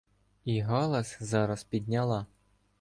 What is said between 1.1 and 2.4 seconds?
зараз підняла: